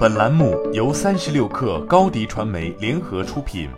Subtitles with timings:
[0.00, 3.68] 本栏目由三十六氪高低传媒联合出品。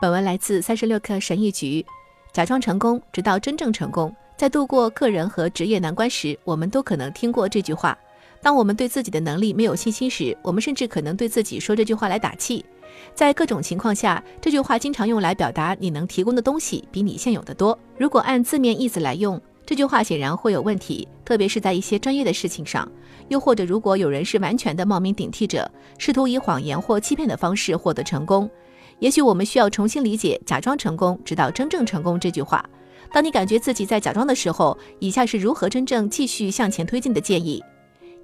[0.00, 1.84] 本文来自三十六氪神译局。
[2.32, 4.14] 假装成功，直到真正成功。
[4.36, 7.98] 在度过个人和职业难关时，我们都可能听过这句话。
[8.40, 12.64] 当我们对自己的能力没有信心时，我们甚至可能对自己说这句话来打气。
[13.12, 17.76] 在各种情况下，这句话经常用来表达你能提供的东西比你现有的多。
[17.98, 19.40] 如果按字面意思来用，
[19.72, 22.86] 这句话显然会有问题，特别是在一些专业的事情上。
[23.28, 28.50] 又或者，如果有人是完全的冒名顶替者，试图以谎言或欺骗的方式获得成功，
[28.98, 32.62] 也许我们需要重新理解“假装成功，直到真正成功”这句话。
[33.14, 37.64] 当你感觉自己在假装的时候，以下是如何真正继续向前推进的建议：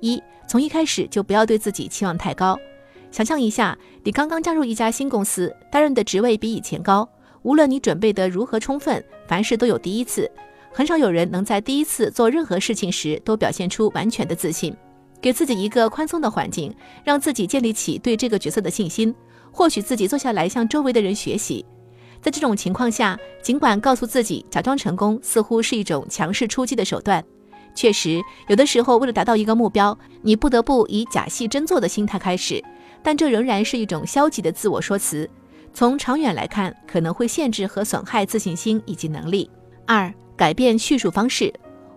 [0.01, 2.59] 一，从一开始就不要对自己期望太高。
[3.11, 7.09] 想象一下，你刚刚加入一家新公司，担任的职位比以前高，
[7.41, 10.31] 无论你准备得如何充分，凡事都有第一次。
[10.73, 14.75] 很少有人能在第一次做任何事情时都表现出完全的自信。
[15.21, 16.73] 给自己一个宽松的环境，
[17.03, 19.15] 让自己建立起对这个角色的信心。
[19.51, 21.65] 或许自己坐下来向周围的人学习。
[22.21, 27.25] 在这种情况下，尽管告诉自己假装成功似乎是一种强势出击的手段，
[27.75, 32.63] 确实有的时候为了达到一个目标，你不得不以假戏真做的心态开始。
[33.03, 35.29] 但这仍然是一种消极的自我说辞。
[35.73, 39.51] 从长远来看，可能会限制和损害自信心以及能力。
[39.87, 40.13] 二。
[40.39, 41.53] 改变叙述方式，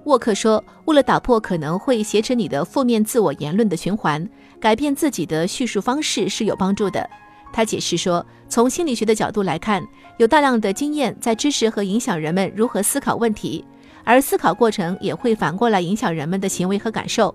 [0.06, 4.28] 沃克说：“为了打破可能会挟持你的负面自我言论的循环，
[4.60, 7.08] 改变自己的叙述方式是有帮助的。”
[7.54, 9.86] 他解释说：“从心理学的角度来看，
[10.18, 13.64] 有大量的经验在支持和影响人们如何思考问题，
[14.04, 17.34] 而思考过程也会反过来影响人们的行为和感受。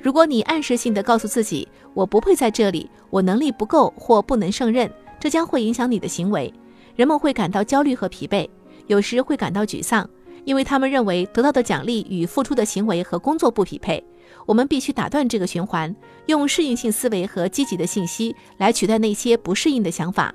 [0.00, 4.90] 如果你暗示性的告诉自己‘我不配在这里，我能力不够或不能胜任’，
[5.20, 6.50] 这将会影响你的行为。
[6.94, 8.48] 人们会感到焦虑和疲惫，
[8.86, 10.08] 有时会感到沮丧。”
[10.46, 14.02] 因为他们认为得到的奖励与付出的行为和工作不匹配，
[14.46, 15.94] 我们必须打断这个循环，
[16.26, 20.32] 用适应性思维和积极的信息来取代那些不适应的想法。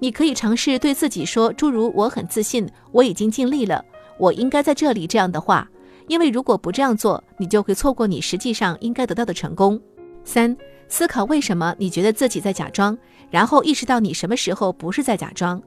[0.00, 3.82] 你可以尝试对自己说诸如“我很自信，我已经尽力了，
[4.18, 5.70] 我应该在这里”这样的话，
[6.08, 9.80] 因为如果不这样做，你就会错过你实际上应该得到的成功。
[10.24, 10.54] 三、
[10.88, 12.98] 思考为什么你觉得自己在假装，
[13.30, 15.62] 然后意识到你什么时候不是在假装。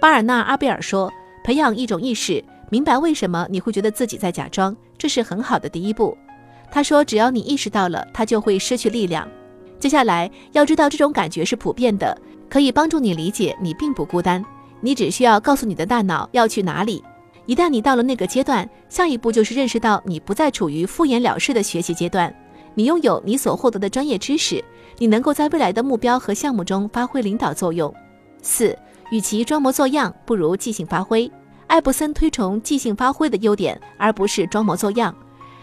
[0.00, 1.08] 巴尔纳·阿贝尔说
[1.44, 6.16] ：“培养一种意识。”明白为什么你会觉得自己在假装，这是很好的第一步。
[6.70, 9.26] 他说，只要你意识到了，他就会失去力量。
[9.78, 12.16] 接下来要知道这种感觉是普遍的，
[12.50, 14.44] 可以帮助你理解你并不孤单。
[14.80, 17.02] 你只需要告诉你的大脑要去哪里。
[17.46, 22.32] 一旦你到了那个阶段，下一步就是认识到你不再处于敷衍了事的学习阶段。
[22.74, 24.62] 你拥有你所获得的专业知识，
[24.98, 27.92] 你能够在未来的目标和项目中发挥领导作用。
[28.42, 28.76] 四，
[29.10, 31.30] 与其装模作样，不如即兴发挥。
[31.68, 35.14] 艾伯森推崇即兴发挥的优点，而不是装模作样。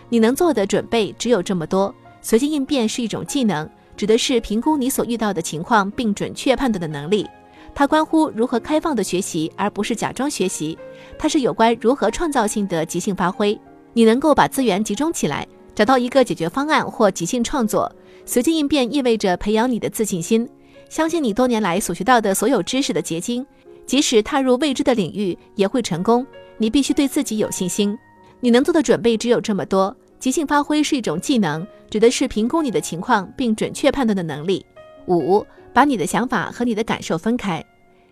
[0.08, 1.94] 你能做的准备只有这么多。
[2.22, 7.28] 随机应变是一种技能，指的是评估你所遇到的情况并准确判断的能力。
[7.74, 10.78] 它关乎如何开放的学习，而不是假装学习。
[11.18, 13.60] 它是有关如何创造性的即兴发挥。
[13.94, 17.92] 你能够把资源集中起来，找到一个解决方案或即兴创作。
[18.26, 20.48] 随机应变意味着培养你的自信心，
[20.88, 23.46] 相信你多年来所学到的所有知识的结晶。
[23.86, 26.26] 即使踏入未知的领域也会成功。
[26.58, 27.98] 你必须对自己有信心。
[28.40, 29.96] 你能做的准备只有这么多。
[30.18, 34.66] 即兴发挥是一种技能，指的是评估你的情况并准确判断的能力。
[35.08, 37.64] 五，把你的想法和你的感受分开。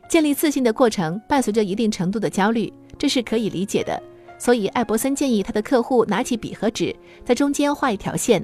[0.09, 3.99] 建立自信的过程伴随着一定程度的焦虑，这是可以理解的。
[4.37, 8.43] 所以艾伯森建议他的客户拿起笔和纸，在中间画一条线，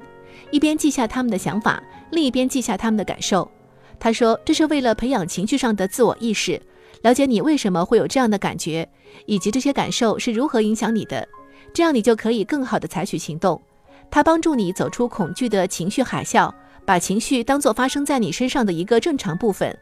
[0.50, 1.80] 一边记下他们的想法，
[2.10, 3.48] 另一边记下他们的感受。
[4.00, 6.60] 他说，这是为了培养情绪上的自我意识。
[7.02, 8.88] 了解你为什么会有这样的感觉，
[9.26, 11.26] 以及这些感受是如何影响你的，
[11.72, 13.60] 这样你就可以更好的采取行动。
[14.10, 16.52] 它帮助你走出恐惧的情绪海啸，
[16.84, 19.76] 把情绪当作发生在你身上的一个正常部分。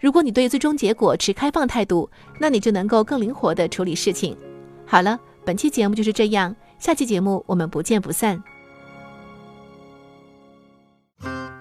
[0.00, 4.36] 如果你对最终结果持开放态度，那你就能够更灵活地处理事情。
[4.84, 8.42] 好了，本期节目就是这样，下期节目我们不见不散。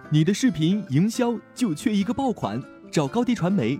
[0.10, 2.62] 你的视频营销就缺一个爆款，
[2.92, 3.80] 找高低传媒。